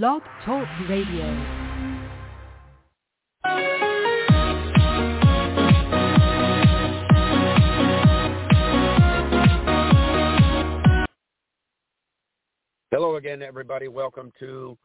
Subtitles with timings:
[0.00, 1.26] Blog Talk Radio.
[12.90, 13.88] Hello again, everybody.
[13.88, 14.78] Welcome to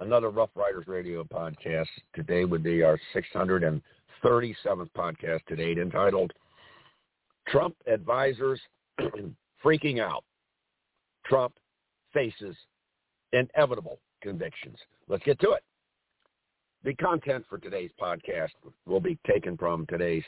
[0.00, 1.88] another Rough Riders Radio podcast.
[2.14, 3.82] Today would be our 637th
[4.96, 6.32] podcast to date entitled
[7.48, 8.62] Trump Advisors
[9.62, 10.24] Freaking Out.
[11.26, 11.52] Trump
[12.14, 12.56] faces
[13.34, 14.76] inevitable convictions.
[15.08, 15.62] Let's get to it.
[16.84, 18.50] The content for today's podcast
[18.86, 20.22] will be taken from today's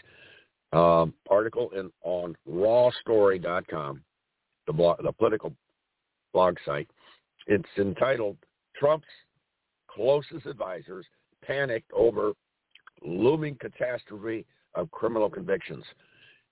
[0.72, 4.02] um, article in, on rawstory.com,
[4.66, 5.54] the, blog, the political
[6.32, 6.88] blog site.
[7.46, 8.36] It's entitled
[8.76, 9.06] Trump's
[9.88, 11.06] closest advisors
[11.44, 12.32] panicked over
[13.02, 15.84] looming catastrophe of criminal convictions.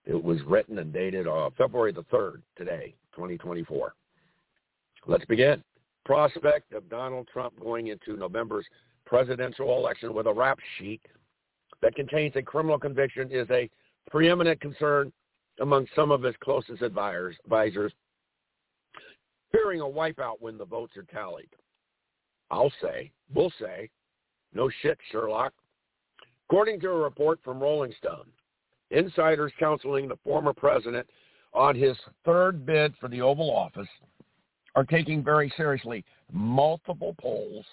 [0.07, 3.95] It was written and dated uh, February the 3rd, today, 2024.
[5.07, 5.63] Let's begin.
[6.09, 8.65] Prospect of Donald Trump going into November's
[9.05, 11.03] presidential election with a rap sheet
[11.83, 13.69] that contains a criminal conviction is a
[14.11, 15.13] preeminent concern
[15.61, 17.37] among some of his closest advisors,
[19.53, 21.51] fearing a wipeout when the votes are tallied.
[22.51, 23.91] I'll say, we'll say,
[24.55, 25.53] no shit, Sherlock.
[26.49, 28.29] According to a report from Rolling Stone,
[28.91, 31.07] insiders counseling the former president
[31.53, 33.89] on his third bid for the Oval Office
[34.79, 37.67] are taking very seriously multiple polls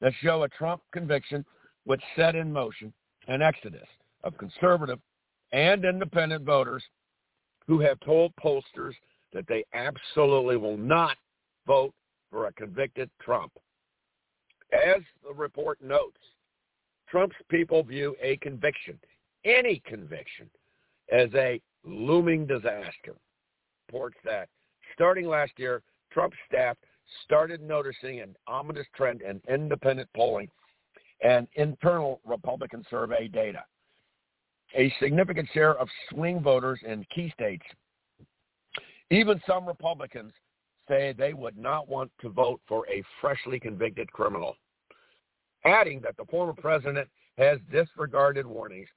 [0.00, 1.44] that show a Trump conviction
[1.86, 2.92] would set in motion
[3.28, 3.86] an exodus
[4.24, 4.98] of conservative
[5.52, 6.82] and independent voters
[7.68, 8.94] who have told pollsters
[9.32, 11.16] that they absolutely will not
[11.64, 11.94] vote
[12.28, 13.52] for a convicted Trump.
[14.72, 16.18] As the report notes,
[17.08, 18.98] Trump's people view a conviction,
[19.44, 20.50] any conviction,
[21.12, 23.14] as a looming disaster.
[23.86, 24.48] Reports that
[24.92, 25.82] starting last year,
[26.18, 26.76] Trump's staff
[27.22, 30.48] started noticing an ominous trend in independent polling
[31.22, 33.62] and internal Republican survey data.
[34.74, 37.64] A significant share of swing voters in key states,
[39.12, 40.32] even some Republicans,
[40.88, 44.56] say they would not want to vote for a freshly convicted criminal.
[45.64, 48.88] Adding that the former president has disregarded warnings,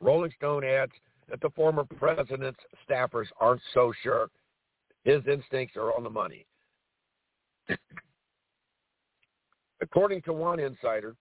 [0.00, 0.92] Rolling Stone adds
[1.28, 4.30] that the former president's staffers aren't so sure
[5.06, 6.44] his instincts are on the money.
[9.80, 11.14] According to one insider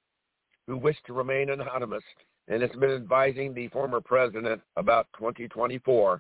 [0.65, 2.03] who wished to remain anonymous
[2.47, 6.19] and has been advising the former president about 2024,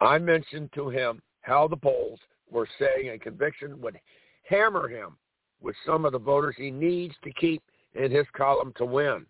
[0.00, 2.18] I mentioned to him how the polls
[2.50, 4.00] were saying a conviction would
[4.42, 5.16] hammer him
[5.60, 7.62] with some of the voters he needs to keep
[7.94, 9.24] in his column to win.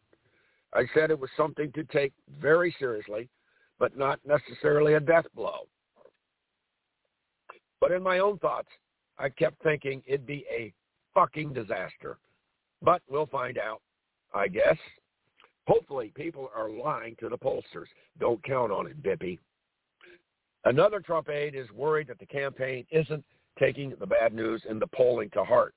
[0.72, 3.28] I said it was something to take very seriously,
[3.78, 5.68] but not necessarily a death blow.
[7.84, 8.70] But in my own thoughts,
[9.18, 10.72] I kept thinking it'd be a
[11.12, 12.16] fucking disaster.
[12.80, 13.82] But we'll find out,
[14.32, 14.78] I guess.
[15.66, 17.88] Hopefully people are lying to the pollsters.
[18.18, 19.38] Don't count on it, Bippy.
[20.64, 23.22] Another Trump aide is worried that the campaign isn't
[23.58, 25.74] taking the bad news in the polling to heart.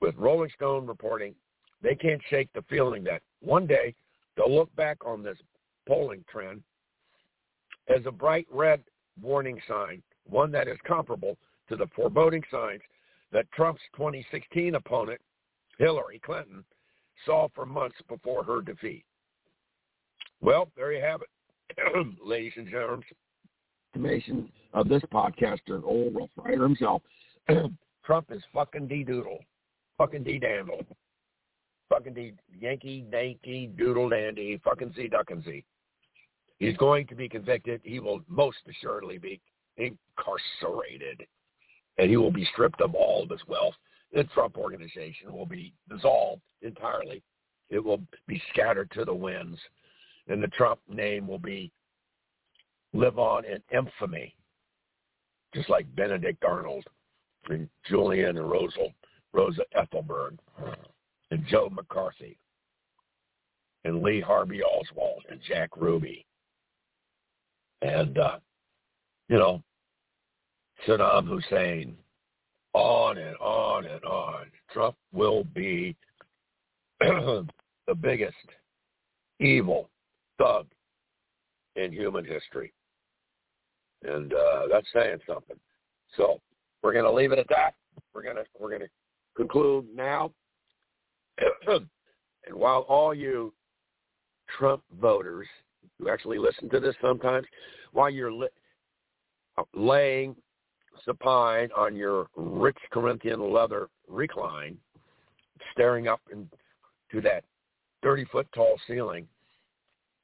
[0.00, 1.32] With Rolling Stone reporting,
[1.80, 3.94] they can't shake the feeling that one day
[4.36, 5.38] they'll look back on this
[5.86, 6.60] polling trend
[7.86, 8.82] as a bright red
[9.22, 11.36] warning sign one that is comparable
[11.68, 12.80] to the foreboding signs
[13.32, 15.20] that Trump's 2016 opponent,
[15.78, 16.64] Hillary Clinton,
[17.26, 19.04] saw for months before her defeat.
[20.40, 23.02] Well, there you have it, ladies and gentlemen.
[23.94, 27.02] Information of this podcaster, old Rough Rider himself.
[28.04, 29.38] Trump is fucking de-doodle,
[29.98, 30.84] fucking de-dandle,
[31.88, 35.64] fucking de Yankee, doodle dandy, fucking Z duck and Z.
[36.58, 37.80] He's going to be convicted.
[37.84, 39.40] He will most assuredly be
[39.78, 41.26] incarcerated,
[41.98, 43.74] and he will be stripped of all of his wealth.
[44.12, 47.22] The Trump organization will be dissolved entirely.
[47.70, 49.58] It will be scattered to the winds,
[50.28, 51.70] and the Trump name will be
[52.92, 54.34] live on in infamy,
[55.54, 56.84] just like Benedict Arnold
[57.48, 58.88] and Julian and Rosa,
[59.32, 60.38] Rosa Ethelbert
[61.30, 62.38] and Joe McCarthy
[63.84, 66.24] and Lee Harvey Oswald and Jack Ruby
[67.82, 68.38] and uh,
[69.28, 69.62] you know
[70.86, 71.96] Saddam Hussein,
[72.72, 74.46] on and on and on.
[74.72, 75.96] Trump will be
[77.00, 77.46] the
[78.00, 78.34] biggest
[79.40, 79.88] evil
[80.38, 80.66] thug
[81.76, 82.72] in human history.
[84.04, 85.56] And uh, that's saying something.
[86.16, 86.40] So
[86.82, 87.74] we're going to leave it at that.
[88.14, 88.88] We're going to we're going to
[89.36, 90.30] conclude now.
[91.66, 91.86] and
[92.52, 93.52] while all you
[94.58, 95.46] Trump voters
[95.98, 97.46] who actually listen to this sometimes,
[97.92, 98.48] while you're li-
[99.74, 100.36] laying
[101.04, 104.76] supine on your rich Corinthian leather recline,
[105.72, 107.44] staring up into that
[108.04, 109.26] 30-foot tall ceiling,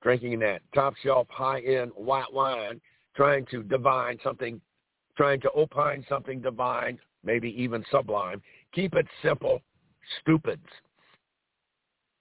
[0.02, 2.80] drinking that top-shelf, high-end white wine,
[3.16, 4.60] trying to divine something,
[5.16, 8.42] trying to opine something divine, maybe even sublime.
[8.72, 9.60] Keep it simple,
[10.20, 10.66] stupids.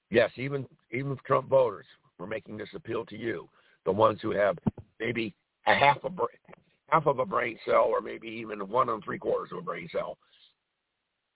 [0.09, 1.88] Yes, even even Trump voters
[2.19, 3.50] were making this appeal to you,
[3.85, 4.57] the ones who have
[5.00, 5.33] maybe
[5.65, 6.09] a half a
[6.94, 9.90] half of a brain cell, or maybe even one and three quarters of a brain
[9.92, 10.18] cell.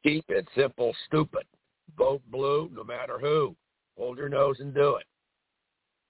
[0.03, 1.43] Keep it simple, stupid.
[1.97, 3.55] Vote blue, no matter who.
[3.97, 5.05] Hold your nose and do it.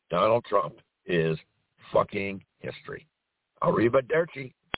[0.10, 1.38] Donald Trump is
[1.94, 3.08] fucking history.
[3.62, 4.54] Arriba, Arrivederci.